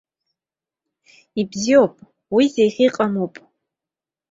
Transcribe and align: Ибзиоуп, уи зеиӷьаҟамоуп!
Ибзиоуп, 1.39 1.95
уи 2.35 2.45
зеиӷьаҟамоуп! 2.53 3.33